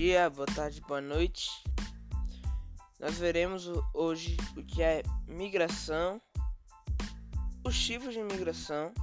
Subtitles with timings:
[0.00, 1.50] dia, boa tarde, boa noite.
[2.98, 6.18] Nós veremos hoje o que é migração,
[7.62, 8.94] os tipos de migração,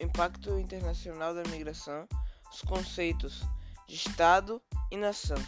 [0.00, 2.06] o impacto internacional da migração,
[2.52, 3.42] os conceitos
[3.88, 4.62] de Estado
[4.92, 5.38] e nação.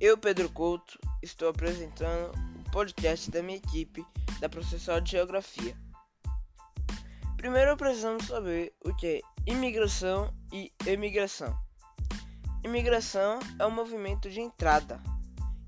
[0.00, 4.02] Eu, Pedro Couto, estou apresentando o podcast da minha equipe
[4.40, 5.76] da Processual de Geografia.
[7.36, 11.63] Primeiro precisamos saber o que é imigração e emigração.
[12.64, 14.98] Imigração é um movimento de entrada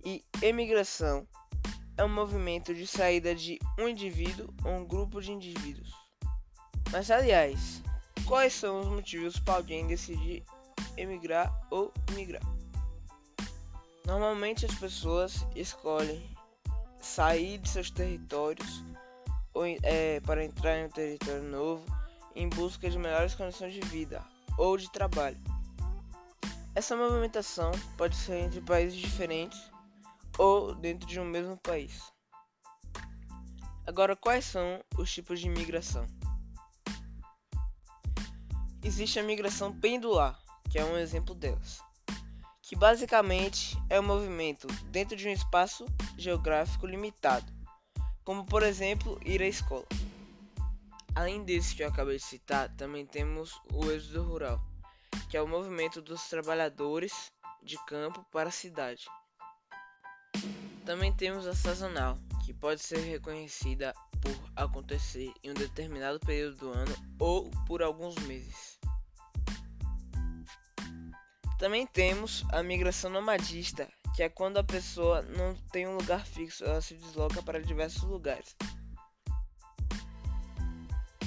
[0.02, 1.28] e emigração
[1.95, 5.92] é um movimento de saída de um indivíduo ou um grupo de indivíduos.
[6.90, 7.82] Mas, aliás,
[8.24, 10.42] quais são os motivos para alguém decidir
[10.96, 12.42] emigrar ou migrar?
[14.06, 16.34] Normalmente as pessoas escolhem
[16.98, 18.82] sair de seus territórios
[19.52, 21.84] ou, é, para entrar em um território novo
[22.34, 24.24] em busca de melhores condições de vida
[24.56, 25.55] ou de trabalho.
[26.77, 29.59] Essa movimentação pode ser entre países diferentes
[30.37, 32.13] ou dentro de um mesmo país.
[33.87, 36.07] Agora, quais são os tipos de migração?
[38.85, 40.38] Existe a migração pendular,
[40.71, 41.80] que é um exemplo delas,
[42.60, 45.87] que basicamente é um movimento dentro de um espaço
[46.19, 47.51] geográfico limitado,
[48.23, 49.87] como por exemplo ir à escola.
[51.15, 54.76] Além desse que eu acabei de citar, também temos o êxodo rural
[55.29, 57.30] que é o movimento dos trabalhadores
[57.63, 59.07] de campo para a cidade.
[60.85, 66.71] Também temos a sazonal, que pode ser reconhecida por acontecer em um determinado período do
[66.71, 68.78] ano ou por alguns meses.
[71.59, 76.65] Também temos a migração nomadista, que é quando a pessoa não tem um lugar fixo,
[76.65, 78.54] ela se desloca para diversos lugares.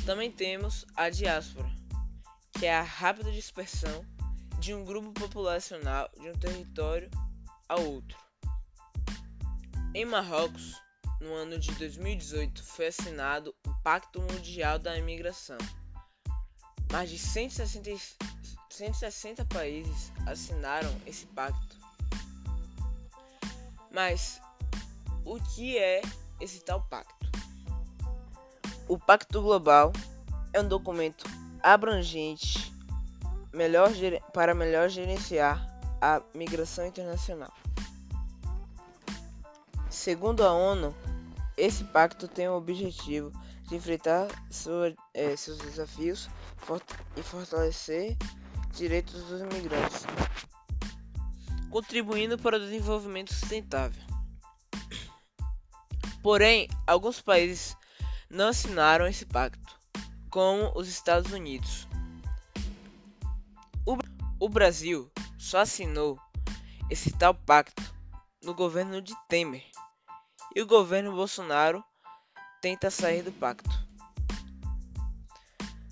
[0.05, 1.69] Também temos a diáspora,
[2.59, 4.05] que é a rápida dispersão
[4.59, 7.09] de um grupo populacional de um território
[7.69, 8.17] a outro.
[9.95, 10.75] Em Marrocos,
[11.21, 15.57] no ano de 2018, foi assinado o Pacto Mundial da Imigração.
[16.91, 17.97] Mais de 160,
[18.69, 21.77] 160 países assinaram esse pacto.
[23.89, 24.41] Mas
[25.23, 26.01] o que é
[26.41, 27.31] esse tal pacto?
[28.85, 29.93] O Pacto Global
[30.51, 31.23] é um documento
[31.61, 32.73] abrangente
[33.53, 33.89] melhor,
[34.33, 35.67] para melhor gerenciar
[36.01, 37.53] a migração internacional.
[39.89, 40.95] Segundo a ONU,
[41.57, 43.31] esse pacto tem o objetivo
[43.67, 46.29] de enfrentar sua, é, seus desafios
[47.15, 48.17] e fortalecer
[48.71, 50.05] direitos dos imigrantes,
[51.69, 54.01] contribuindo para o desenvolvimento sustentável.
[56.23, 57.75] Porém, alguns países
[58.29, 59.78] não assinaram esse pacto
[60.29, 61.87] como os Estados Unidos.
[63.85, 63.97] O,
[64.39, 66.19] o Brasil só assinou
[66.89, 67.83] esse tal pacto
[68.43, 69.63] no governo de Temer
[70.55, 71.83] e o governo Bolsonaro
[72.61, 73.69] tenta sair do pacto.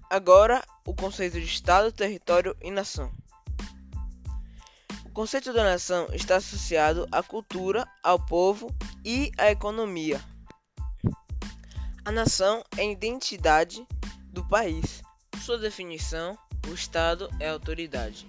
[0.10, 3.12] Agora, o conceito de Estado, território e nação.
[5.06, 8.74] O conceito da nação está associado à cultura, ao povo
[9.04, 10.24] e à economia.
[12.06, 13.86] A nação é a identidade
[14.38, 15.02] do país.
[15.44, 16.38] Sua definição:
[16.70, 18.28] o Estado é autoridade.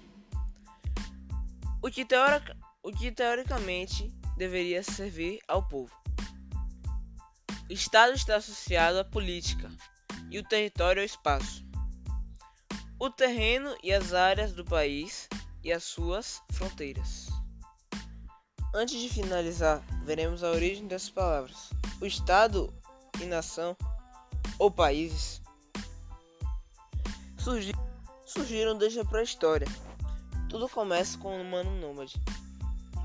[1.83, 5.93] O que, teoric, o que teoricamente deveria servir ao povo.
[7.69, 9.69] O Estado está associado à política
[10.31, 11.63] e o território ao espaço.
[12.99, 15.29] O terreno e as áreas do país
[15.63, 17.27] e as suas fronteiras.
[18.73, 21.69] Antes de finalizar, veremos a origem dessas palavras.
[22.01, 22.73] O Estado
[23.21, 23.77] e nação
[24.57, 25.39] ou países
[27.49, 27.73] surgi
[28.27, 29.67] surgiram desde a pré-história.
[30.49, 32.21] Tudo começa com um humano nômade.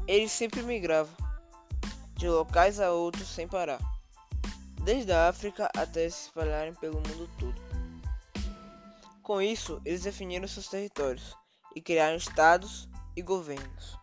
[0.07, 1.17] Eles sempre migravam
[2.15, 3.81] de locais a outros sem parar,
[4.83, 7.55] desde a África até se espalharem pelo mundo todo.
[9.23, 11.35] Com isso, eles definiram seus territórios
[11.75, 12.87] e criaram estados
[13.17, 13.99] e governos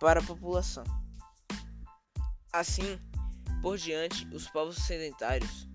[0.00, 0.84] para a população.
[2.50, 2.98] Assim,
[3.60, 5.68] por diante, os povos sedentários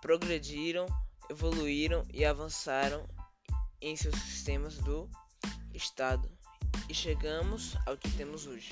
[0.00, 0.86] progrediram
[1.28, 3.04] evoluíram e avançaram
[3.80, 5.08] em seus sistemas do
[5.74, 6.30] Estado
[6.88, 8.70] e chegamos ao que temos hoje.